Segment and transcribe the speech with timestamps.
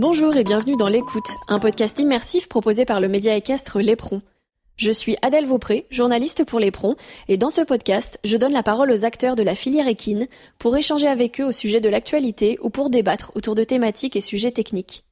[0.00, 4.22] Bonjour et bienvenue dans L'écoute, un podcast immersif proposé par le média équestre Lépron.
[4.76, 6.96] Je suis Adèle Vaupré, journaliste pour Lépron,
[7.28, 10.26] et dans ce podcast, je donne la parole aux acteurs de la filière équine
[10.58, 14.22] pour échanger avec eux au sujet de l'actualité ou pour débattre autour de thématiques et
[14.22, 15.04] sujets techniques.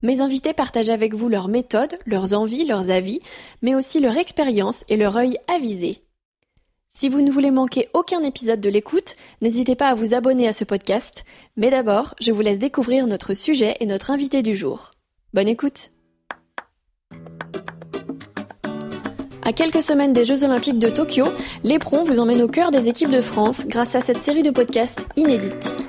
[0.00, 3.20] Mes invités partagent avec vous leurs méthodes, leurs envies, leurs avis,
[3.60, 6.05] mais aussi leur expérience et leur œil avisé.
[6.98, 10.54] Si vous ne voulez manquer aucun épisode de l'écoute, n'hésitez pas à vous abonner à
[10.54, 11.24] ce podcast.
[11.58, 14.92] Mais d'abord, je vous laisse découvrir notre sujet et notre invité du jour.
[15.34, 15.90] Bonne écoute
[19.42, 21.26] À quelques semaines des Jeux Olympiques de Tokyo,
[21.64, 25.06] l'éperon vous emmène au cœur des équipes de France grâce à cette série de podcasts
[25.16, 25.85] inédites.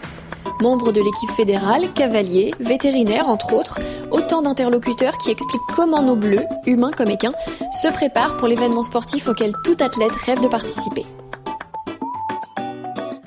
[0.61, 3.79] Membres de l'équipe fédérale, cavaliers, vétérinaires entre autres,
[4.11, 7.33] autant d'interlocuteurs qui expliquent comment nos bleus, humains comme équins,
[7.81, 11.05] se préparent pour l'événement sportif auquel tout athlète rêve de participer.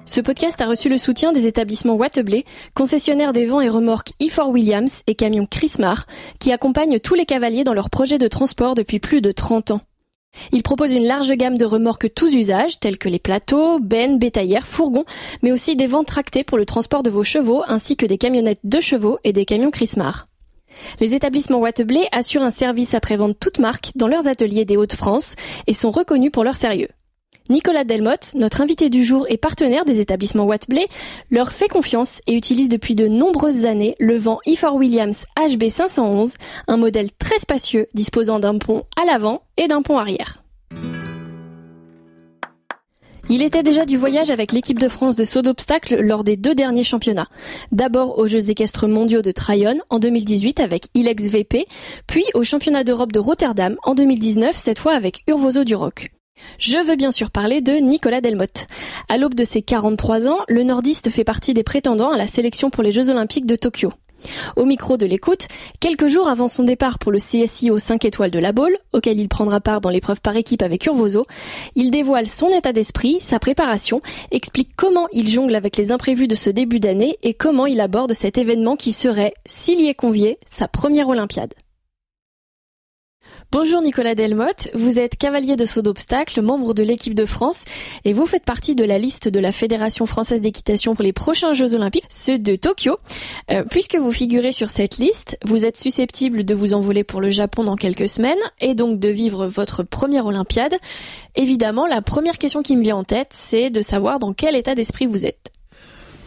[0.07, 4.51] Ce podcast a reçu le soutien des établissements Wateblé, concessionnaires des vents et remorques E4
[4.51, 6.09] Williams et camions Chrismar,
[6.41, 9.81] qui accompagnent tous les cavaliers dans leurs projets de transport depuis plus de 30 ans.
[10.53, 14.67] Il propose une large gamme de remorques tous usages, tels que les plateaux, bennes, bétaillères,
[14.67, 15.05] fourgons,
[15.43, 18.61] mais aussi des vents tractés pour le transport de vos chevaux, ainsi que des camionnettes
[18.65, 20.27] de chevaux et des camions Chrismar.
[21.01, 25.75] Les établissements Wateblé assurent un service après-vente toute marque dans leurs ateliers des Hauts-de-France et
[25.75, 26.89] sont reconnus pour leur sérieux.
[27.51, 30.87] Nicolas Delmotte, notre invité du jour et partenaire des établissements Wattblé,
[31.33, 36.37] leur fait confiance et utilise depuis de nombreuses années le vent E4 Williams HB511,
[36.69, 40.45] un modèle très spacieux disposant d'un pont à l'avant et d'un pont arrière.
[43.29, 46.55] Il était déjà du voyage avec l'équipe de France de saut d'obstacle lors des deux
[46.55, 47.29] derniers championnats.
[47.73, 51.67] D'abord aux Jeux équestres mondiaux de Tryon en 2018 avec Ilex VP,
[52.07, 56.11] puis au championnat d'Europe de Rotterdam en 2019, cette fois avec Urvozo du Roc.
[56.59, 58.67] Je veux bien sûr parler de Nicolas Delmotte.
[59.09, 62.71] À l'aube de ses 43 ans, le nordiste fait partie des prétendants à la sélection
[62.71, 63.91] pour les Jeux Olympiques de Tokyo.
[64.57, 65.47] Au micro de l'écoute,
[65.81, 69.19] quelques jours avant son départ pour le CSI aux 5 étoiles de la Baule, auquel
[69.19, 71.25] il prendra part dans l'épreuve par équipe avec Urvozo,
[71.75, 76.35] il dévoile son état d'esprit, sa préparation, explique comment il jongle avec les imprévus de
[76.35, 80.39] ce début d'année et comment il aborde cet événement qui serait, s'il y est convié,
[80.47, 81.55] sa première Olympiade.
[83.53, 87.65] Bonjour Nicolas Delmotte, vous êtes cavalier de saut d'obstacle, membre de l'équipe de France
[88.05, 91.53] et vous faites partie de la liste de la Fédération française d'équitation pour les prochains
[91.53, 92.99] Jeux olympiques, ceux de Tokyo.
[93.51, 97.31] Euh, puisque vous figurez sur cette liste, vous êtes susceptible de vous envoler pour le
[97.31, 100.77] Japon dans quelques semaines et donc de vivre votre première Olympiade.
[101.35, 104.77] Évidemment, la première question qui me vient en tête, c'est de savoir dans quel état
[104.77, 105.51] d'esprit vous êtes.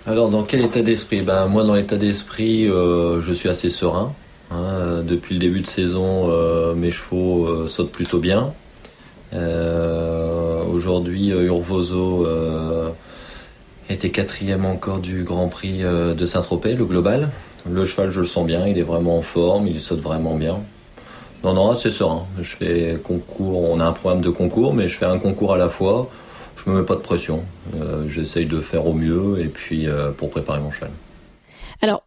[0.06, 1.22] Alors dans quel état d'esprit?
[1.22, 4.14] Ben moi dans l'état d'esprit, euh, je suis assez serein.
[4.52, 8.54] Hein, euh, depuis le début de saison, euh, mes chevaux euh, sautent plutôt bien.
[10.72, 12.28] Aujourd'hui, Urvozo
[13.90, 17.30] était quatrième encore du Grand Prix de Saint-Tropez, le global.
[17.68, 20.60] Le cheval, je le sens bien, il est vraiment en forme, il saute vraiment bien.
[21.44, 22.28] Non, non, c'est serein.
[22.40, 25.58] Je fais concours, on a un programme de concours, mais je fais un concours à
[25.58, 26.12] la fois.
[26.58, 27.44] Je me mets pas de pression.
[28.08, 29.88] J'essaye de faire au mieux et puis
[30.18, 30.92] pour préparer mon cheval.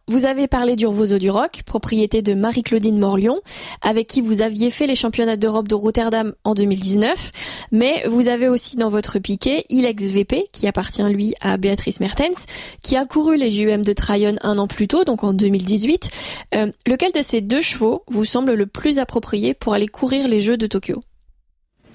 [0.09, 3.41] Vous avez parlé d'Urvozo du Roc, propriété de Marie-Claudine Morlion,
[3.81, 7.31] avec qui vous aviez fait les championnats d'Europe de Rotterdam en 2019,
[7.73, 12.45] mais vous avez aussi dans votre piquet Ilex VP, qui appartient lui à Béatrice Mertens,
[12.81, 16.09] qui a couru les JUM de Tryon un an plus tôt, donc en 2018.
[16.55, 20.39] Euh, lequel de ces deux chevaux vous semble le plus approprié pour aller courir les
[20.39, 21.01] Jeux de Tokyo?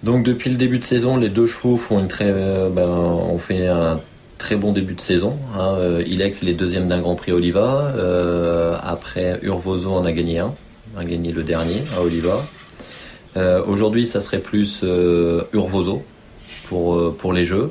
[0.03, 3.39] Donc depuis le début de saison, les deux chevaux font une très, euh, ben, on
[3.39, 3.99] fait un
[4.42, 5.38] très bon début de saison.
[5.54, 5.76] Hein.
[5.78, 7.92] Euh, Ilex, il est deuxième d'un Grand Prix Oliva.
[7.97, 10.53] Euh, après, Urvozo en a gagné un.
[10.98, 12.44] A gagné le dernier à Oliva.
[13.36, 14.84] Euh, aujourd'hui, ça serait plus
[15.52, 16.02] Urvozo
[16.69, 17.70] pour, pour les Jeux.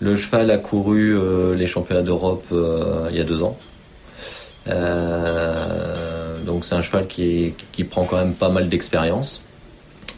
[0.00, 1.16] Le cheval a couru
[1.54, 3.56] les championnats d'Europe il y a deux ans.
[6.44, 9.43] donc c'est un cheval qui, qui prend quand même pas mal d'expérience.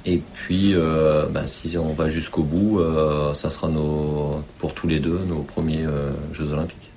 [0.07, 4.87] Et puis, euh, bah, si on va jusqu'au bout, euh, ça sera nos, pour tous
[4.87, 6.93] les deux nos premiers euh, Jeux Olympiques.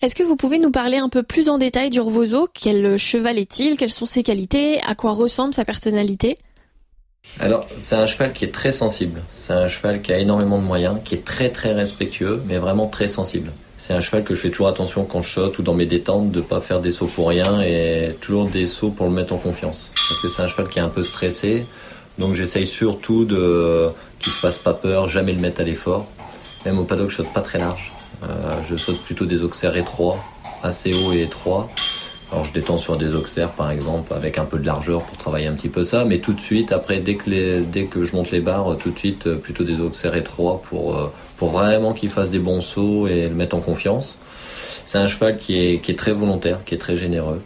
[0.00, 3.36] Est-ce que vous pouvez nous parler un peu plus en détail du Revozo Quel cheval
[3.36, 3.76] est-il?
[3.76, 4.80] Quelles sont ses qualités?
[4.86, 6.38] À quoi ressemble sa personnalité?
[7.38, 9.20] Alors, c'est un cheval qui est très sensible.
[9.34, 12.86] C'est un cheval qui a énormément de moyens, qui est très très respectueux, mais vraiment
[12.86, 13.52] très sensible.
[13.76, 16.30] C'est un cheval que je fais toujours attention quand je saute ou dans mes détentes
[16.30, 19.34] de ne pas faire des sauts pour rien et toujours des sauts pour le mettre
[19.34, 19.90] en confiance.
[19.94, 21.66] Parce que c'est un cheval qui est un peu stressé.
[22.18, 26.06] Donc j'essaye surtout de qu'il se fasse pas peur, jamais le mettre à l'effort.
[26.64, 27.92] Même au paddock, je saute pas très large.
[28.22, 30.22] Euh, je saute plutôt des auxerres étroits,
[30.62, 31.68] assez hauts et étroits.
[32.32, 35.48] Alors je détends sur des auxerres par exemple avec un peu de largeur pour travailler
[35.48, 38.30] un petit peu ça, mais tout de suite après dès que, dès que je monte
[38.30, 42.10] les barres, tout de suite euh, plutôt des auxerres étroits pour, euh, pour vraiment qu'il
[42.10, 44.18] fasse des bons sauts et le mettre en confiance.
[44.86, 47.42] C'est un cheval qui est, qui est très volontaire, qui est très généreux.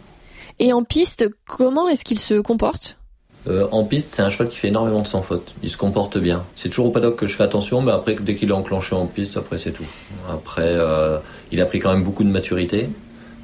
[0.59, 2.99] Et en piste, comment est-ce qu'il se comporte?
[3.47, 5.53] Euh, en piste, c'est un cheval qui fait énormément de sans faute.
[5.61, 6.43] Il se comporte bien.
[6.55, 9.05] C'est toujours au paddock que je fais attention, mais après, dès qu'il est enclenché en
[9.05, 9.85] piste, après, c'est tout.
[10.31, 11.17] Après, euh,
[11.51, 12.89] il a pris quand même beaucoup de maturité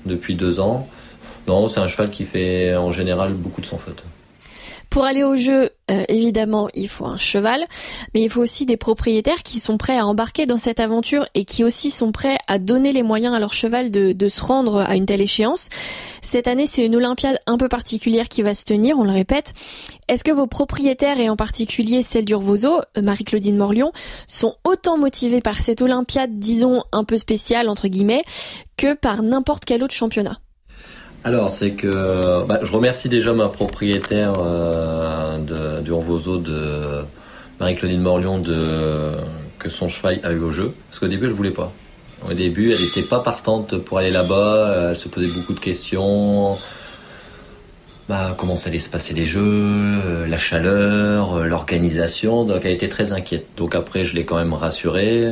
[0.05, 0.87] depuis deux ans.
[1.47, 4.03] Non, c'est un cheval qui fait en général beaucoup de sans faute.
[4.89, 7.65] Pour aller au jeu, euh, évidemment, il faut un cheval,
[8.13, 11.45] mais il faut aussi des propriétaires qui sont prêts à embarquer dans cette aventure et
[11.45, 14.79] qui aussi sont prêts à donner les moyens à leur cheval de, de se rendre
[14.79, 15.69] à une telle échéance.
[16.21, 19.53] Cette année, c'est une Olympiade un peu particulière qui va se tenir, on le répète.
[20.07, 23.91] Est-ce que vos propriétaires, et en particulier celle d'Urvozo, euh, Marie-Claudine Morlion,
[24.27, 28.23] sont autant motivés par cette Olympiade, disons, un peu spéciale, entre guillemets,
[28.77, 30.39] que par n'importe quel autre championnat?
[31.23, 37.03] Alors, c'est que bah, je remercie déjà ma propriétaire euh, du Envozo de
[37.59, 39.11] Marie-Claudine Morlion de,
[39.59, 40.73] que son cheval a eu au jeu.
[40.89, 41.71] Parce qu'au début, elle voulait pas.
[42.27, 44.89] Au début, elle n'était pas partante pour aller là-bas.
[44.91, 46.57] Elle se posait beaucoup de questions.
[48.09, 52.45] Bah, comment ça allait se passer les jeux, euh, la chaleur, euh, l'organisation.
[52.45, 53.45] Donc, elle était très inquiète.
[53.57, 55.31] Donc après, je l'ai quand même rassurée.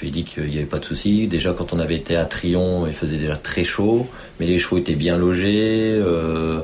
[0.00, 1.28] Je lui ai dit qu'il n'y avait pas de souci.
[1.28, 4.06] Déjà, quand on avait été à Trion, il faisait déjà très chaud,
[4.38, 5.92] mais les chevaux étaient bien logés.
[5.92, 6.60] Euh,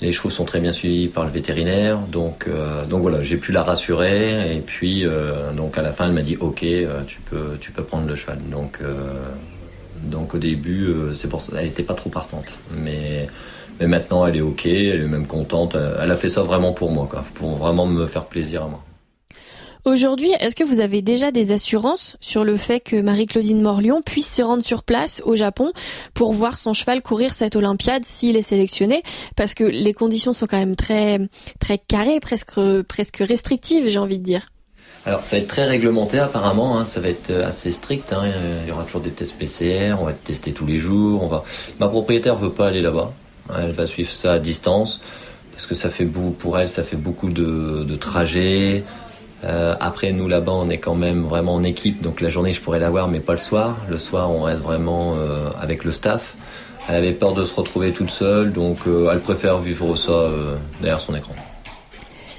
[0.00, 3.52] les chevaux sont très bien suivis par le vétérinaire, donc euh, donc voilà, j'ai pu
[3.52, 6.64] la rassurer et puis euh, donc à la fin elle m'a dit ok,
[7.06, 8.38] tu peux tu peux prendre le cheval.
[8.50, 8.78] Donc
[10.02, 10.92] donc au début
[11.54, 12.46] elle n'était pas trop partante,
[12.76, 13.28] mais
[13.78, 15.76] mais maintenant elle est ok, elle est même contente.
[15.76, 18.82] Elle a fait ça vraiment pour moi, quoi, pour vraiment me faire plaisir à moi.
[19.86, 24.30] Aujourd'hui, est-ce que vous avez déjà des assurances sur le fait que Marie-Claudine Morlion puisse
[24.30, 25.72] se rendre sur place au Japon
[26.12, 29.02] pour voir son cheval courir cette Olympiade s'il est sélectionné?
[29.36, 31.18] Parce que les conditions sont quand même très
[31.60, 34.50] très carrées, presque presque restrictives, j'ai envie de dire.
[35.06, 36.84] Alors ça va être très réglementé apparemment, hein.
[36.84, 38.12] ça va être assez strict.
[38.12, 38.24] Hein.
[38.62, 41.22] Il y aura toujours des tests PCR, on va être testé tous les jours.
[41.22, 41.42] On va.
[41.78, 43.14] Ma propriétaire veut pas aller là-bas.
[43.58, 45.00] Elle va suivre ça à distance
[45.54, 48.84] parce que ça fait pour elle, ça fait beaucoup de trajets.
[49.44, 52.60] Euh, après, nous là-bas, on est quand même vraiment en équipe, donc la journée, je
[52.60, 53.78] pourrais la voir, mais pas le soir.
[53.88, 56.34] Le soir, on reste vraiment euh, avec le staff.
[56.88, 60.30] Elle avait peur de se retrouver toute seule, donc euh, elle préfère vivre ça
[60.80, 61.34] derrière son écran.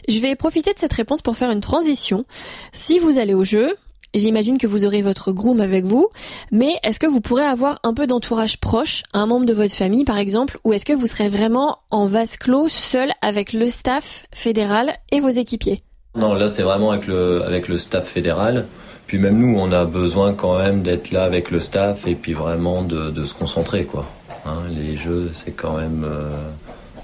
[0.08, 2.26] Je vais profiter de cette réponse pour faire une transition.
[2.72, 3.76] Si vous allez au jeu,
[4.14, 6.10] J'imagine que vous aurez votre groom avec vous,
[6.52, 10.04] mais est-ce que vous pourrez avoir un peu d'entourage proche, un membre de votre famille
[10.04, 14.26] par exemple, ou est-ce que vous serez vraiment en vase clos, seul avec le staff
[14.34, 15.82] fédéral et vos équipiers?
[16.16, 18.66] Non, là c'est vraiment avec le, staff fédéral.
[19.08, 22.34] Puis même nous, on a besoin quand même d'être là avec le staff et puis
[22.34, 23.86] vraiment de, se concentrer.
[23.86, 24.06] quoi.
[24.46, 26.06] Hein, les jeux, c'est quand même...
[26.06, 26.30] Euh,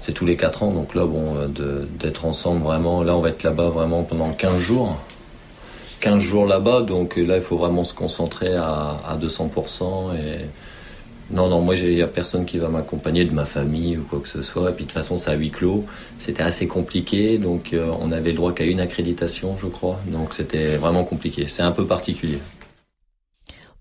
[0.02, 1.34] c'est tous les 4 ans, donc là, bon,
[1.98, 3.02] d'être ensemble vraiment...
[3.02, 4.96] Là, on va être là-bas vraiment pendant 15 jours.
[6.00, 10.46] 15 jours là-bas, donc là, il faut vraiment se concentrer à, à 200% et
[11.30, 14.20] non, non, moi, il n'y a personne qui va m'accompagner de ma famille ou quoi
[14.20, 14.70] que ce soit.
[14.70, 15.84] Et puis de toute façon, c'est à huis clos.
[16.18, 20.00] C'était assez compliqué, donc euh, on avait le droit qu'à une accréditation, je crois.
[20.10, 21.46] Donc c'était vraiment compliqué.
[21.46, 22.38] C'est un peu particulier.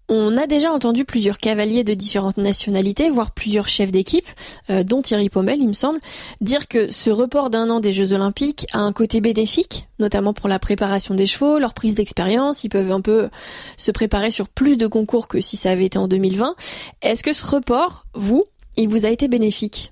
[0.09, 4.27] On a déjà entendu plusieurs cavaliers de différentes nationalités, voire plusieurs chefs d'équipe,
[4.69, 5.99] euh, dont Thierry Pommel, il me semble,
[6.39, 10.47] dire que ce report d'un an des Jeux Olympiques a un côté bénéfique, notamment pour
[10.47, 12.63] la préparation des chevaux, leur prise d'expérience.
[12.63, 13.29] Ils peuvent un peu
[13.75, 16.55] se préparer sur plus de concours que si ça avait été en 2020.
[17.01, 18.45] Est-ce que ce report, vous,
[18.77, 19.91] il vous a été bénéfique?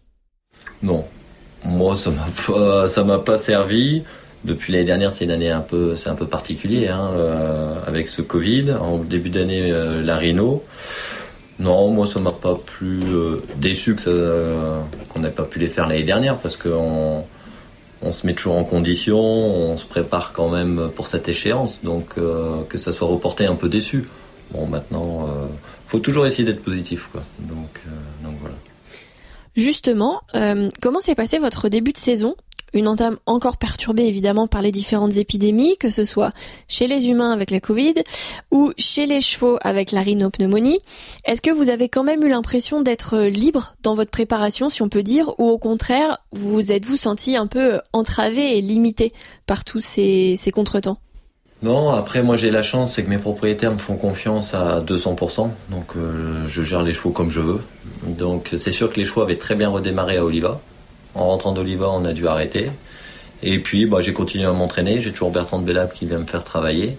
[0.81, 1.03] Non,
[1.65, 4.03] moi ça m'a pas, ça m'a pas servi.
[4.45, 8.07] Depuis l'année dernière, c'est une année un peu, c'est un peu particulier hein, euh, avec
[8.07, 8.73] ce Covid.
[8.79, 10.63] En début d'année, euh, la rhino.
[11.57, 14.77] Non, moi ça m'a pas plus euh, déçu que
[15.09, 17.23] qu'on n'ait pas pu les faire l'année dernière parce qu'on
[18.03, 21.79] on se met toujours en condition, on se prépare quand même pour cette échéance.
[21.81, 22.13] Donc
[22.69, 24.07] que ça soit reporté, un peu déçu.
[24.51, 25.27] Bon, maintenant,
[25.87, 27.23] faut toujours essayer d'être positif, quoi.
[27.39, 27.81] Donc,
[28.23, 28.55] donc voilà.
[29.55, 30.21] Justement,
[30.81, 32.35] comment s'est passé votre début de saison
[32.75, 36.31] une entame encore perturbée évidemment par les différentes épidémies, que ce soit
[36.67, 37.95] chez les humains avec la Covid
[38.51, 40.79] ou chez les chevaux avec la rhinopneumonie.
[41.23, 44.89] Est-ce que vous avez quand même eu l'impression d'être libre dans votre préparation, si on
[44.89, 49.13] peut dire, ou au contraire, vous êtes-vous senti un peu entravé et limité
[49.45, 50.97] par tous ces, contretemps?
[51.63, 55.49] Non, après moi j'ai la chance, c'est que mes propriétaires me font confiance à 200%,
[55.71, 57.61] donc euh, je gère les chevaux comme je veux.
[58.03, 60.59] Donc c'est sûr que les chevaux avaient très bien redémarré à Oliva,
[61.15, 62.69] en rentrant d'Oliva, on a dû arrêter.
[63.41, 65.01] Et puis, bah, j'ai continué à m'entraîner.
[65.01, 66.97] J'ai toujours Bertrand de Bellab qui vient me faire travailler.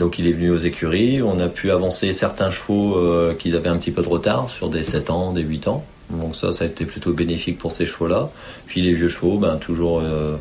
[0.00, 1.20] Donc, il est venu aux écuries.
[1.22, 4.70] On a pu avancer certains chevaux euh, qui avaient un petit peu de retard sur
[4.70, 5.84] des 7 ans, des 8 ans.
[6.08, 8.30] Donc ça, ça a été plutôt bénéfique pour ces chevaux-là.
[8.66, 10.36] Puis les vieux chevaux, ben, euh,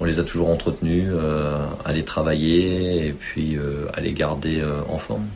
[0.00, 3.56] on les a toujours entretenus, euh, à les travailler et puis
[3.96, 5.26] à les garder en forme.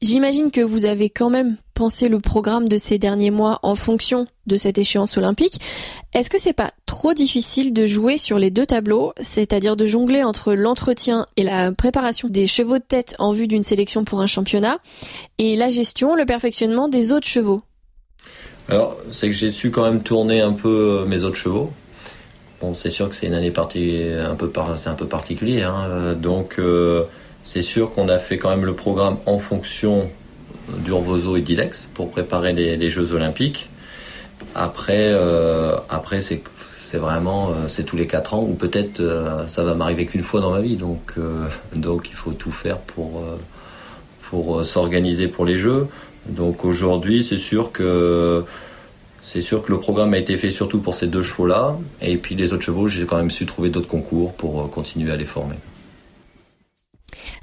[0.00, 4.26] J'imagine que vous avez quand même pensé le programme de ces derniers mois en fonction
[4.46, 5.60] de cette échéance olympique.
[6.12, 10.22] Est-ce que c'est pas trop difficile de jouer sur les deux tableaux, c'est-à-dire de jongler
[10.22, 14.26] entre l'entretien et la préparation des chevaux de tête en vue d'une sélection pour un
[14.26, 14.78] championnat
[15.38, 17.62] et la gestion, le perfectionnement des autres chevaux?
[18.68, 21.72] Alors, c'est que j'ai su quand même tourner un peu mes autres chevaux.
[22.60, 26.14] Bon, c'est sûr que c'est une année partie, un peu c'est un peu particulier, hein.
[26.14, 27.04] donc euh,
[27.48, 30.10] c'est sûr qu'on a fait quand même le programme en fonction
[30.84, 33.70] d'Urvozo et d'Ilex pour préparer les, Jeux Olympiques.
[34.54, 36.42] Après, euh, après c'est
[36.92, 39.02] vraiment euh, c'est tous les quatre ans ou peut-être
[39.46, 41.14] ça va m'arriver qu'une fois dans ma vie donc
[41.74, 43.22] donc il faut tout faire pour
[44.30, 45.86] pour s'organiser pour les jeux
[46.28, 48.44] donc aujourd'hui c'est sûr que
[49.30, 51.76] c'est sûr que le programme a été fait surtout pour ces deux chevaux-là.
[52.00, 55.12] Et puis les autres chevaux, j'ai quand même su trouver d'autres concours pour euh, continuer
[55.12, 55.56] à les former.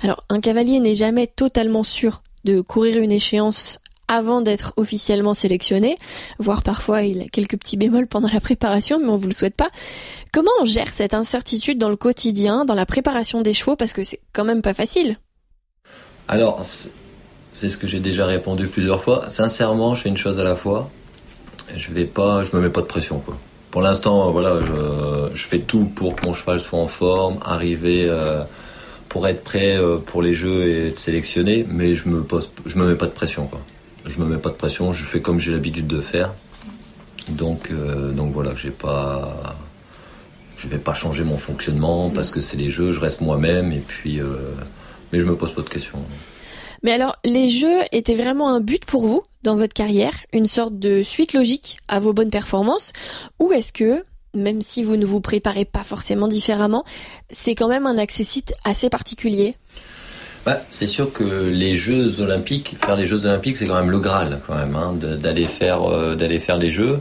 [0.01, 5.95] Alors, un cavalier n'est jamais totalement sûr de courir une échéance avant d'être officiellement sélectionné,
[6.37, 9.55] voire parfois il a quelques petits bémols pendant la préparation, mais on vous le souhaite
[9.55, 9.69] pas.
[10.31, 14.03] Comment on gère cette incertitude dans le quotidien, dans la préparation des chevaux, parce que
[14.03, 15.15] c'est quand même pas facile?
[16.27, 16.61] Alors,
[17.51, 19.29] c'est ce que j'ai déjà répondu plusieurs fois.
[19.29, 20.91] Sincèrement, je fais une chose à la fois
[21.75, 23.21] je vais pas, je me mets pas de pression.
[23.71, 24.59] Pour l'instant, voilà,
[25.33, 28.43] je, fais tout pour que mon cheval soit en forme, arriver euh,
[29.09, 32.77] pour être prêt euh, pour les jeux et être sélectionné, mais je me pose, je
[32.77, 33.61] me mets pas de pression quoi.
[34.05, 36.33] Je me mets pas de pression, je fais comme j'ai l'habitude de faire.
[37.27, 39.57] Donc, euh, donc voilà, j'ai pas,
[40.57, 43.79] je vais pas changer mon fonctionnement parce que c'est les jeux, je reste moi-même et
[43.79, 44.19] puis,
[45.11, 45.99] mais je me pose pas de questions.
[46.83, 50.77] Mais alors, les jeux étaient vraiment un but pour vous dans votre carrière, une sorte
[50.77, 52.93] de suite logique à vos bonnes performances,
[53.39, 54.03] ou est-ce que,
[54.35, 56.83] même si vous ne vous préparez pas forcément différemment,
[57.29, 59.55] c'est quand même un accessite assez particulier
[60.45, 63.97] bah, c'est sûr que les Jeux Olympiques, faire les Jeux Olympiques, c'est quand même le
[63.97, 66.99] Graal, quand même, hein, d'aller faire, euh, faire les Jeux.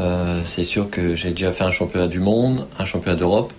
[0.00, 3.54] Euh, c'est sûr que j'ai déjà fait un championnat du monde, un championnat d'Europe.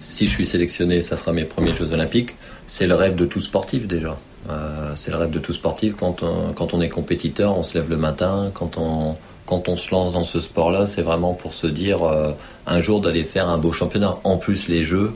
[0.00, 2.34] Si je suis sélectionné, ça sera mes premiers Jeux Olympiques.
[2.66, 4.18] C'est le rêve de tout sportif déjà.
[4.48, 5.94] Euh, c'est le rêve de tout sportif.
[5.96, 8.50] Quand on, quand on est compétiteur, on se lève le matin.
[8.52, 9.16] Quand on,
[9.50, 12.30] quand on se lance dans ce sport-là, c'est vraiment pour se dire euh,
[12.68, 14.16] un jour d'aller faire un beau championnat.
[14.22, 15.12] En plus, les jeux,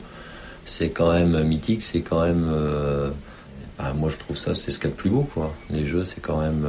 [0.65, 1.81] c'est quand même mythique.
[1.81, 2.45] C'est quand même.
[2.51, 3.11] Euh,
[3.79, 5.25] bah, moi, je trouve ça, c'est ce qu'il y a de plus beau.
[5.33, 5.53] Quoi.
[5.69, 6.67] Les jeux, c'est quand même.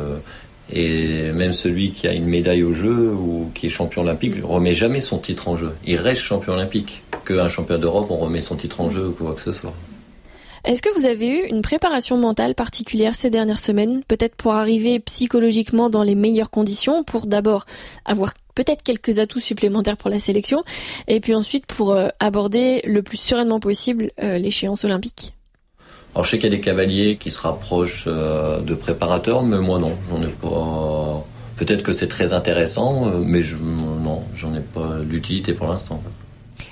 [0.70, 4.44] et même celui qui a une médaille au jeu ou qui est champion olympique ne
[4.44, 5.73] remet jamais son titre en jeu.
[5.85, 7.02] Il reste champion olympique.
[7.25, 9.75] Qu'un champion d'Europe, on remet son titre en jeu ou quoi que ce soit.
[10.66, 14.99] Est-ce que vous avez eu une préparation mentale particulière ces dernières semaines, peut-être pour arriver
[14.99, 17.66] psychologiquement dans les meilleures conditions, pour d'abord
[18.04, 20.64] avoir peut-être quelques atouts supplémentaires pour la sélection,
[21.06, 25.35] et puis ensuite pour euh, aborder le plus sereinement possible euh, l'échéance olympique?
[26.16, 29.58] Alors je sais qu'il y a des cavaliers qui se rapprochent euh, de préparateurs, mais
[29.58, 31.25] moi non, j'en ai pas.
[31.58, 36.02] Peut-être que c'est très intéressant, mais je, non, j'en ai pas l'utilité pour l'instant.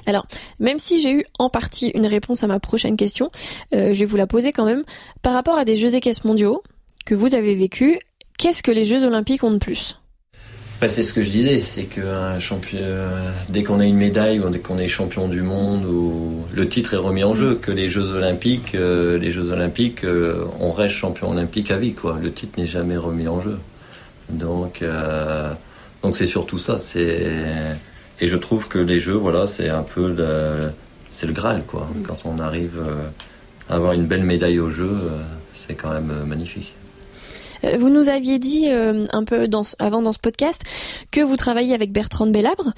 [0.06, 0.26] Alors,
[0.60, 3.30] même si j'ai eu en partie une réponse à ma prochaine question,
[3.74, 4.84] euh, je vais vous la poser quand même.
[5.22, 6.62] Par rapport à des Jeux équestres mondiaux
[7.06, 7.98] que vous avez vécu,
[8.38, 9.98] qu'est-ce que les Jeux olympiques ont de plus?
[10.80, 12.00] Bah, c'est ce que je disais, c'est que
[12.40, 16.44] champion, euh, dès qu'on a une médaille ou dès qu'on est champion du monde, ou
[16.52, 20.04] le titre est remis en jeu, que les Jeux Olympiques, euh, les Jeux Olympiques,
[20.60, 21.94] on reste champion olympique à vie.
[22.20, 23.58] Le titre n'est jamais remis en jeu.
[24.30, 24.82] Donc,
[26.02, 26.78] donc c'est surtout ça.
[28.20, 30.72] Et je trouve que les jeux, voilà, c'est un peu le,
[31.14, 31.88] c'est le Graal, quoi.
[31.94, 32.02] Mm.
[32.02, 33.08] Quand on arrive euh,
[33.70, 35.22] à avoir une belle médaille au jeu, euh,
[35.54, 36.74] c'est quand même euh, magnifique.
[37.78, 40.62] Vous nous aviez dit un peu dans, avant dans ce podcast
[41.10, 42.74] que vous travaillez avec Bertrand Bellabre.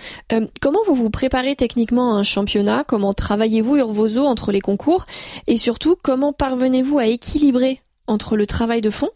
[0.60, 2.84] comment vous vous préparez techniquement à un championnat?
[2.86, 5.04] Comment travaillez-vous Urvozo entre les concours?
[5.48, 9.10] Et surtout, comment parvenez-vous à équilibrer entre le travail de fond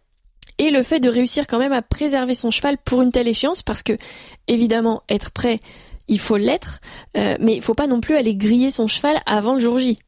[0.59, 3.63] et le fait de réussir quand même à préserver son cheval pour une telle échéance?
[3.63, 3.93] Parce que,
[4.49, 5.61] évidemment, être prêt
[6.11, 6.81] il faut l'être,
[7.17, 9.99] euh, mais il faut pas non plus aller griller son cheval avant le jour J.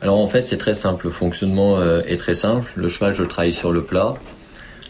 [0.00, 2.68] Alors en fait c'est très simple, le fonctionnement euh, est très simple.
[2.74, 4.14] Le cheval je le travaille sur le plat.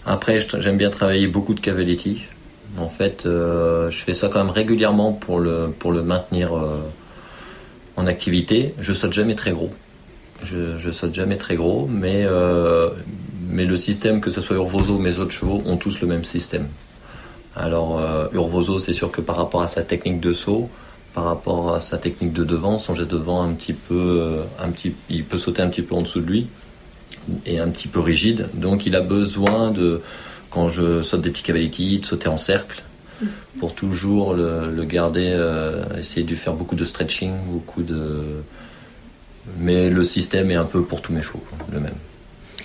[0.07, 2.23] Après j'aime bien travailler beaucoup de cavaletti.
[2.79, 6.53] En fait euh, je fais ça quand même régulièrement pour le, maintenir
[7.97, 8.75] en activité.
[8.79, 9.71] Je saute jamais très gros.
[10.45, 12.25] Je, je saute jamais très gros, mais,
[13.49, 16.25] mais le système, que ce soit Urvozo ou mes autres chevaux, ont tous le même
[16.25, 16.69] système.
[17.57, 20.69] Alors euh, Urvozo, c'est sûr que par rapport à sa technique de saut,
[21.15, 24.43] par rapport à sa technique de devant, son jet de devant un petit peu, euh,
[24.63, 26.47] un petit, il peut sauter un petit peu en dessous de lui
[27.47, 28.49] et un petit peu rigide.
[28.55, 30.01] Donc il a besoin de,
[30.51, 32.83] quand je saute des petits cavaletti, de sauter en cercle
[33.59, 38.23] pour toujours le, garder, euh, essayer de faire beaucoup de stretching, beaucoup de.
[39.59, 41.43] Mais le système est un peu pour tous mes chevaux,
[41.73, 41.95] le même.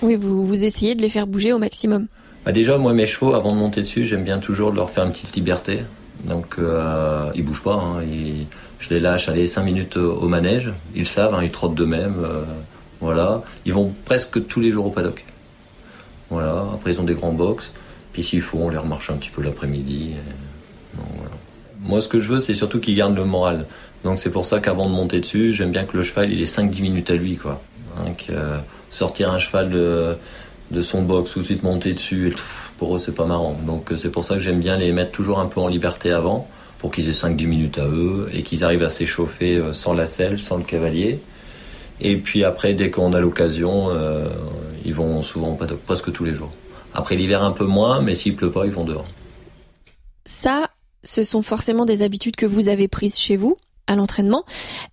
[0.02, 2.06] Oui, vous, vous essayez de les faire bouger au maximum.
[2.46, 5.10] Bah déjà, moi, mes chevaux, avant de monter dessus, j'aime bien toujours leur faire une
[5.10, 5.80] petite liberté.
[6.22, 7.74] Donc, euh, ils bougent pas.
[7.74, 8.04] Hein.
[8.78, 10.72] je les lâche, aller 5 minutes au manège.
[10.94, 12.22] Ils savent, hein, ils trottent d'eux-mêmes.
[12.24, 12.44] Euh,
[13.00, 13.42] voilà.
[13.64, 15.24] Ils vont presque tous les jours au paddock.
[16.30, 16.64] Voilà.
[16.72, 17.72] Après, ils ont des grands box.
[18.12, 20.12] Puis s'il faut, on les remarche un petit peu l'après-midi.
[21.80, 23.66] Moi, ce que je veux, c'est surtout qu'ils gardent le moral.
[24.04, 26.44] Donc, c'est pour ça qu'avant de monter dessus, j'aime bien que le cheval, il ait
[26.44, 27.60] 5-10 minutes à lui, quoi.
[27.98, 28.12] Hein,
[28.90, 30.16] sortir un cheval de,
[30.70, 32.34] de son box, tout de suite monter dessus,
[32.78, 33.58] pour eux, c'est pas marrant.
[33.66, 36.48] Donc, c'est pour ça que j'aime bien les mettre toujours un peu en liberté avant,
[36.78, 40.06] pour qu'ils aient 5-10 minutes à eux, et qu'ils arrivent à s'échauffer euh, sans la
[40.06, 41.20] selle, sans le cavalier.
[42.00, 44.28] Et puis après, dès qu'on a l'occasion, euh,
[44.84, 46.52] ils vont souvent presque tous les jours.
[46.94, 49.06] Après l'hiver un peu moins, mais s'il pleut pas, ils vont dehors.
[50.24, 50.70] Ça,
[51.02, 53.56] ce sont forcément des habitudes que vous avez prises chez vous
[53.86, 54.44] à l'entraînement.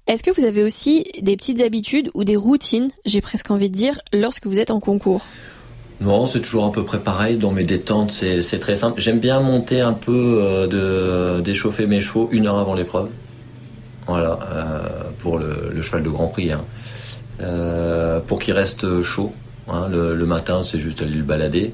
[0.07, 3.75] Est-ce que vous avez aussi des petites habitudes ou des routines, j'ai presque envie de
[3.75, 5.25] dire, lorsque vous êtes en concours?
[6.03, 7.37] Non, c'est toujours à peu près pareil.
[7.37, 8.99] Dans mes détentes, c'est très simple.
[8.99, 13.07] J'aime bien monter un peu, euh, d'échauffer mes chevaux une heure avant l'épreuve.
[14.07, 14.79] Voilà, euh,
[15.21, 16.51] pour le, cheval de Grand Prix.
[16.51, 16.61] Hein.
[17.41, 19.33] Euh, pour qu'il reste chaud.
[19.69, 19.87] Hein.
[19.89, 21.73] Le, matin, c'est juste aller le balader.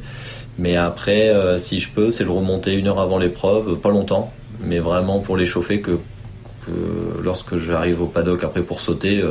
[0.60, 4.32] Mais après, si je peux, c'est le remonter une heure avant l'épreuve, pas longtemps,
[4.62, 5.98] mais vraiment pour l'échauffer que,
[7.24, 9.24] lorsque j'arrive au paddock après pour sauter,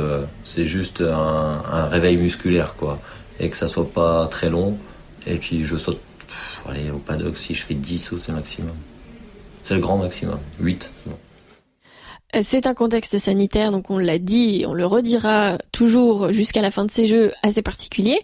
[0.43, 2.99] c'est juste un, réveil musculaire, quoi.
[3.39, 4.75] Et que ça soit pas très long.
[5.27, 5.99] Et puis je saute,
[6.67, 8.75] allez, au paddock, si je fais 10 sauts, c'est maximum.
[9.63, 10.39] C'est le grand maximum.
[10.59, 10.91] 8.
[12.35, 16.69] Euh, c'est un contexte sanitaire, donc on l'a dit, on le redira toujours jusqu'à la
[16.69, 18.19] fin de ces Jeux assez particuliers.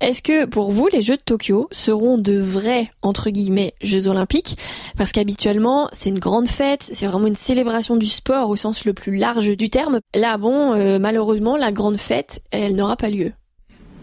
[0.00, 4.58] Est-ce que pour vous, les Jeux de Tokyo seront de vrais, entre guillemets, Jeux olympiques?
[4.98, 8.92] Parce qu'habituellement, c'est une grande fête, c'est vraiment une célébration du sport au sens le
[8.92, 10.00] plus large du terme.
[10.14, 13.30] Là, bon, euh, malheureusement, la grande fête, elle n'aura pas lieu.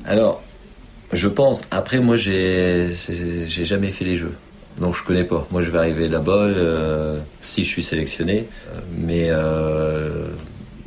[0.06, 0.41] Alors,
[1.13, 2.93] je pense, après moi, j'ai
[3.48, 4.36] jamais fait les Jeux.
[4.80, 5.48] Donc je connais pas.
[5.52, 10.28] Moi je vais arriver là-bas euh, si je suis sélectionné, euh, mais euh,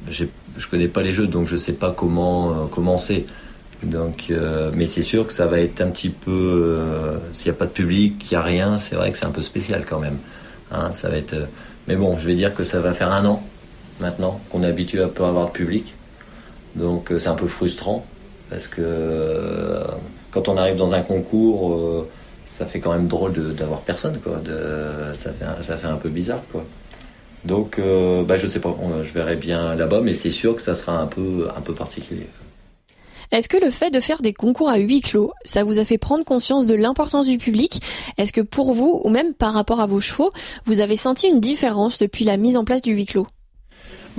[0.08, 0.26] je
[0.70, 3.26] connais pas les jeux donc je sais pas comment euh, commencer.
[4.74, 6.78] Mais c'est sûr que ça va être un petit peu
[7.32, 9.30] s'il n'y a pas de public, qu'il n'y a rien, c'est vrai que c'est un
[9.30, 10.18] peu spécial quand même.
[10.70, 11.34] Hein, ça va être.
[11.88, 13.42] mais bon, je vais dire que ça va faire un an
[13.98, 15.94] maintenant qu'on est habitué à peu avoir de public.
[16.76, 18.04] Donc c'est un peu frustrant
[18.50, 19.82] parce que
[20.30, 22.06] quand on arrive dans un concours
[22.50, 24.42] ça fait quand même drôle d'avoir personne, quoi.
[25.14, 26.64] Ça, fait un, ça fait un peu bizarre, quoi.
[27.44, 30.74] Donc, euh, bah, je sais pas, je verrai bien là-bas, mais c'est sûr que ça
[30.74, 32.26] sera un peu, un peu particulier.
[33.30, 35.96] Est-ce que le fait de faire des concours à huis clos, ça vous a fait
[35.96, 37.80] prendre conscience de l'importance du public?
[38.18, 40.32] Est-ce que pour vous, ou même par rapport à vos chevaux,
[40.66, 43.28] vous avez senti une différence depuis la mise en place du huis clos?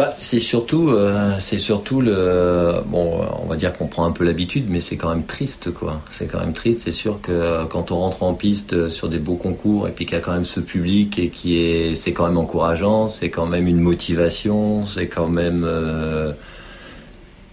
[0.02, 4.24] Bah, c'est surtout, euh, c'est surtout le, bon, on va dire qu'on prend un peu
[4.24, 6.02] l'habitude, mais c'est quand même triste, quoi.
[6.10, 6.82] C'est quand même triste.
[6.86, 10.16] C'est sûr que quand on rentre en piste sur des beaux concours et qu'il y
[10.16, 13.68] a quand même ce public et qui est, c'est quand même encourageant, c'est quand même
[13.68, 16.32] une motivation, c'est quand même, euh,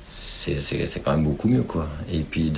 [0.03, 1.87] c'est, quand beaucoup mieux, quoi.
[2.11, 2.51] Et puis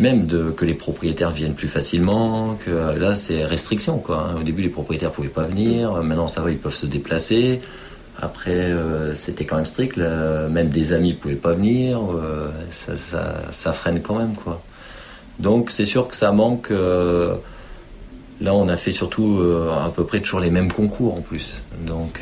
[0.00, 4.30] même que les propriétaires viennent plus facilement, que là c'est restriction, quoi.
[4.40, 7.60] Au début les propriétaires pouvaient pas venir, maintenant ça va, ils peuvent se déplacer.
[8.20, 9.96] Après, euh, c'était quand même strict.
[9.96, 12.00] Même des amis pouvaient pas venir.
[12.00, 12.96] Euh, ça,
[13.50, 14.62] ça, freine quand même, quoi.
[15.38, 16.70] Donc, c'est sûr que ça manque.
[16.70, 17.34] Euh,
[18.40, 21.62] là, on a fait surtout à peu près toujours les mêmes concours en plus.
[21.86, 22.20] Donc,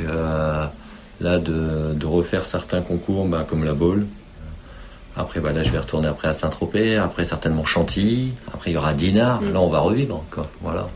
[1.19, 4.05] là, de, refaire certains concours, ben, comme la bowl.
[5.17, 6.97] Après, ben, là, je vais retourner après à Saint-Tropez.
[6.97, 8.33] Après, certainement Chantilly.
[8.53, 9.41] Après, il y aura Dinard.
[9.41, 9.53] Mm.
[9.53, 10.23] Là, on va revivre.
[10.31, 10.47] Quoi.
[10.61, 10.87] Voilà.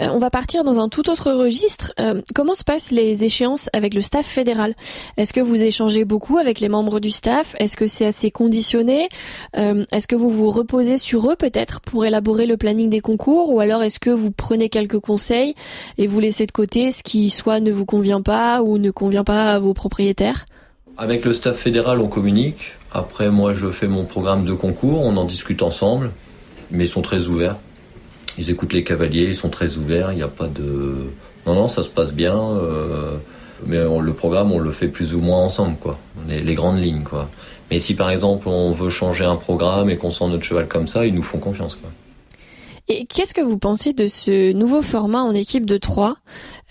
[0.00, 1.92] Euh, on va partir dans un tout autre registre.
[2.00, 4.74] Euh, comment se passent les échéances avec le staff fédéral?
[5.16, 7.54] Est-ce que vous échangez beaucoup avec les membres du staff?
[7.58, 9.08] Est-ce que c'est assez conditionné?
[9.56, 13.50] Euh, Est-ce que vous vous reposez sur eux peut-être pour élaborer le planning des concours?
[13.52, 15.54] Ou alors est-ce que vous prenez quelques conseils
[15.98, 19.24] et vous laissez de côté ce qui soit ne vous convient pas ou ne convient
[19.24, 20.46] pas à vos propriétaires?
[20.96, 22.72] Avec le staff fédéral, on communique.
[22.92, 26.10] Après, moi, je fais mon programme de concours, on en discute ensemble,
[26.70, 27.56] mais ils sont très ouverts.
[28.38, 31.10] Ils écoutent les cavaliers, ils sont très ouverts, il n'y a pas de...
[31.46, 33.16] Non, non, ça se passe bien, euh,
[33.66, 35.98] mais le programme, on le fait plus ou moins ensemble, quoi.
[36.28, 37.28] Les, les, grandes lignes, quoi.
[37.70, 40.86] Mais si par exemple on veut changer un programme et qu'on sent notre cheval comme
[40.86, 41.90] ça, ils nous font confiance, quoi.
[42.94, 46.16] Et qu'est-ce que vous pensez de ce nouveau format en équipe de trois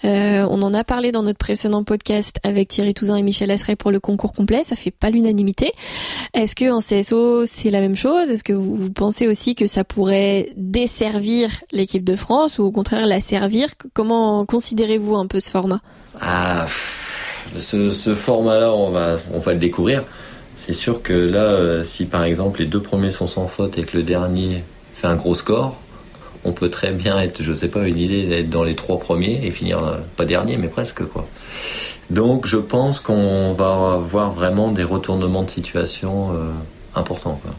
[0.05, 3.75] euh, On en a parlé dans notre précédent podcast avec Thierry Touzin et Michel Asseret
[3.75, 4.61] pour le concours complet.
[4.61, 5.71] Ça fait pas l'unanimité.
[6.35, 8.29] Est-ce que en CSO c'est la même chose?
[8.29, 13.07] Est-ce que vous, pensez aussi que ça pourrait desservir l'équipe de France ou au contraire
[13.07, 13.69] la servir?
[13.95, 15.81] Comment considérez-vous un peu ce format?
[16.21, 16.67] Ah,
[17.57, 20.03] ce, ce format-là, on va, on va le découvrir.
[20.55, 23.85] C'est sûr que là, euh, si par exemple les deux premiers sont sans faute et
[23.85, 25.80] que le dernier fait un gros score,
[26.43, 29.39] on peut très bien être, je sais pas, une idée d'être dans les trois premiers
[29.43, 31.27] et finir euh, pas dernier, mais presque quoi.
[32.09, 36.51] Donc je pense qu'on va avoir vraiment des retournements de situation euh,
[36.95, 37.39] importants.
[37.41, 37.51] Quoi.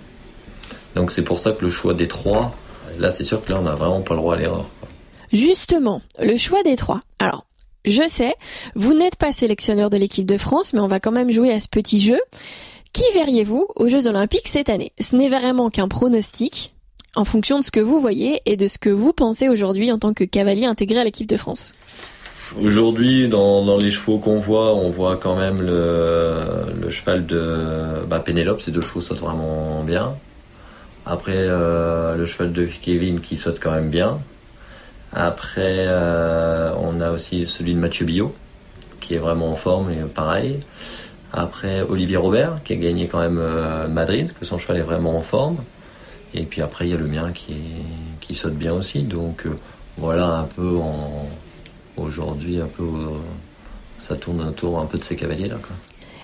[0.95, 2.55] Donc c'est pour ça que le choix des trois,
[2.99, 4.67] là c'est sûr que là on n'a vraiment pas le droit à l'erreur.
[5.33, 7.01] Justement, le choix des trois.
[7.19, 7.47] Alors,
[7.87, 8.35] je sais,
[8.75, 11.59] vous n'êtes pas sélectionneur de l'équipe de France, mais on va quand même jouer à
[11.59, 12.21] ce petit jeu.
[12.93, 14.93] Qui verriez-vous aux Jeux Olympiques cette année?
[15.01, 16.75] Ce n'est vraiment qu'un pronostic,
[17.15, 19.99] en fonction de ce que vous voyez et de ce que vous pensez aujourd'hui en
[19.99, 21.73] tant que cavalier intégré à l'équipe de France.
[22.63, 28.61] Aujourd'hui, dans, les chevaux qu'on voit, on voit quand même le, cheval de bah, Pénélope,
[28.61, 30.15] ces deux chevaux sautent vraiment bien.
[31.07, 34.21] Après, euh, le cheval de Kevin qui saute quand même bien.
[35.13, 38.35] Après, euh, on a aussi celui de Mathieu Billot,
[39.01, 40.61] qui est vraiment en forme, et pareil.
[41.33, 45.17] Après, Olivier Robert, qui a gagné quand même euh, Madrid, que son cheval est vraiment
[45.17, 45.57] en forme.
[46.35, 47.55] Et puis après, il y a le mien qui,
[48.21, 49.03] qui saute bien aussi.
[49.03, 49.47] Donc
[49.97, 51.29] voilà un peu en,
[51.97, 52.85] aujourd'hui, un peu,
[54.01, 55.57] ça tourne autour un peu de ces cavaliers-là.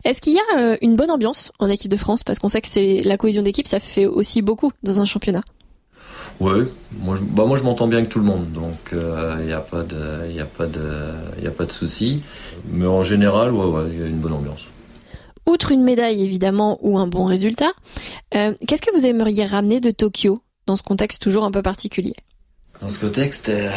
[0.05, 2.23] Est-ce qu'il y a euh, une bonne ambiance en équipe de France?
[2.23, 5.43] Parce qu'on sait que c'est la cohésion d'équipe, ça fait aussi beaucoup dans un championnat.
[6.41, 9.45] Oui, moi, je, bah moi je m'entends bien avec tout le monde, donc il euh,
[9.45, 12.23] n'y a pas de, y a pas de, y a pas de souci.
[12.71, 14.69] Mais en général, ouais, ouais, il y a une bonne ambiance.
[15.49, 17.73] Outre une médaille évidemment ou un bon résultat,
[18.35, 22.15] euh, qu'est-ce que vous aimeriez ramener de Tokyo dans ce contexte toujours un peu particulier?
[22.83, 23.71] Dans ce contexte, euh,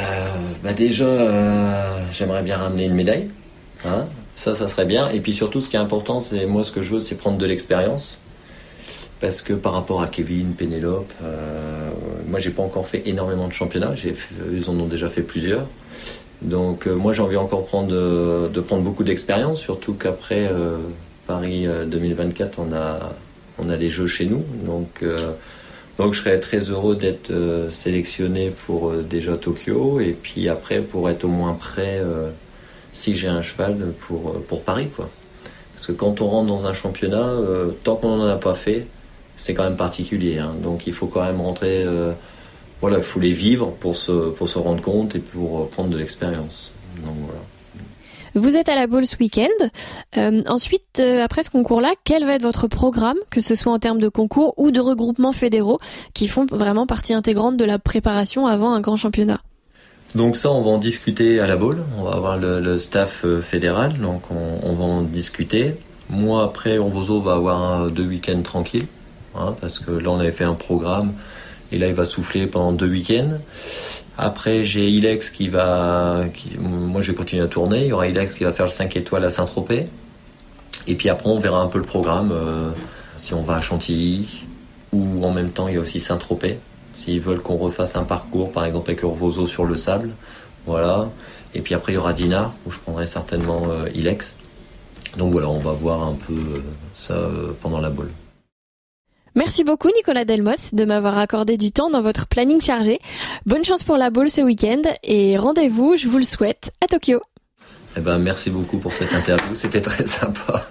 [0.65, 3.29] bah déjà, euh, j'aimerais bien ramener une médaille.
[3.86, 4.05] Hein
[4.36, 5.10] ça, ça serait bien.
[5.12, 7.38] Et puis surtout, ce qui est important, c'est moi, ce que je veux, c'est prendre
[7.38, 8.19] de l'expérience.
[9.21, 11.13] Parce que par rapport à Kevin, Pénélope,
[12.27, 13.93] moi, j'ai pas encore fait énormément de championnats.
[14.51, 15.67] ils en ont déjà fait plusieurs.
[16.41, 19.62] Donc, moi, j'ai envie encore de prendre beaucoup d'expérience.
[19.62, 20.49] Surtout qu'après
[21.32, 23.13] Paris 2024, on a,
[23.58, 24.44] on a les Jeux chez nous.
[24.65, 25.04] Donc
[26.02, 30.82] donc je serais très heureux d'être euh, sélectionné pour euh, déjà Tokyo et puis après
[30.82, 32.32] pour être au moins prêt euh,
[32.91, 34.88] si j'ai un cheval pour, pour Paris.
[34.96, 35.10] Quoi.
[35.76, 37.36] Parce que quand on rentre dans un championnat,
[37.84, 38.88] tant qu'on n'en a pas fait,
[39.38, 40.39] c'est quand même particulier.
[40.39, 40.54] Hein.
[40.63, 41.86] Donc il faut quand même rentrer,
[42.82, 45.98] voilà, il faut les vivre pour se, pour se rendre compte et pour prendre de
[45.98, 46.72] l'expérience.
[46.98, 47.41] Donc voilà.
[48.34, 49.67] Vous êtes à la bourse ce week-end.
[50.17, 53.80] Euh, ensuite, euh, après ce concours-là, quel va être votre programme, que ce soit en
[53.80, 55.80] termes de concours ou de regroupements fédéraux,
[56.13, 59.41] qui font vraiment partie intégrante de la préparation avant un grand championnat
[60.13, 61.78] donc ça, on va en discuter à la boule.
[61.98, 65.76] On va avoir le, staff euh, fédéral, donc on, va en discuter.
[66.10, 68.88] Moi, après, Onvozo va avoir deux week-ends tranquilles,
[69.36, 71.13] hein, parce que là, on avait fait un programme,
[71.72, 73.38] et là, il va souffler pendant deux week-ends.
[74.21, 76.25] Après, j'ai Ilex qui va.
[76.60, 77.81] moi, je vais continuer à tourner.
[77.81, 79.88] Il y aura Ilex qui va faire le 5 étoiles à Saint-Tropez.
[80.86, 82.31] Et puis après, on verra un peu le programme.
[82.31, 82.69] Euh,
[83.15, 84.45] si on va à Chantilly,
[84.93, 86.60] ou en même temps, il y a aussi Saint-Tropez.
[86.93, 90.12] S'ils veulent qu'on refasse un parcours, par exemple avec Urvozo sur le sable.
[90.67, 91.10] Voilà.
[91.55, 94.36] Et puis après, il y aura Dinard, où je prendrai certainement euh, Ilex.
[95.17, 96.62] Donc voilà, on va voir un peu euh,
[96.93, 97.17] ça
[97.63, 98.12] pendant la boule.
[99.34, 103.00] Merci beaucoup Nicolas Delmos de m'avoir accordé du temps dans votre planning chargé.
[103.46, 107.22] Bonne chance pour la boule ce week-end et rendez-vous, je vous le souhaite, à Tokyo.
[107.96, 110.67] Eh ben, merci beaucoup pour cette interview, c'était très sympa.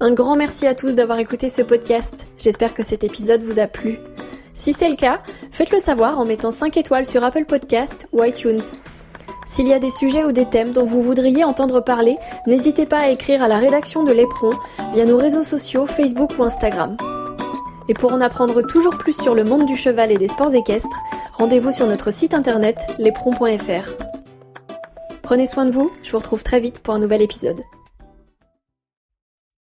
[0.00, 2.26] Un grand merci à tous d'avoir écouté ce podcast.
[2.36, 3.98] J'espère que cet épisode vous a plu.
[4.54, 5.20] Si c'est le cas,
[5.52, 8.60] faites-le savoir en mettant 5 étoiles sur Apple Podcast ou iTunes.
[9.46, 12.16] S'il y a des sujets ou des thèmes dont vous voudriez entendre parler,
[12.48, 14.50] n'hésitez pas à écrire à la rédaction de l'Éperon
[14.94, 16.96] via nos réseaux sociaux Facebook ou Instagram.
[17.88, 21.00] Et pour en apprendre toujours plus sur le monde du cheval et des sports équestres,
[21.32, 23.92] rendez-vous sur notre site internet lespron.fr.
[25.22, 27.60] Prenez soin de vous, je vous retrouve très vite pour un nouvel épisode.